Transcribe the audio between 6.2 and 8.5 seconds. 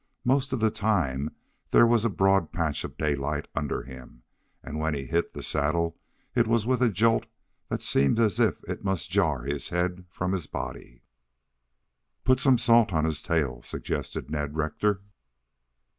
it was with a jolt that seemed as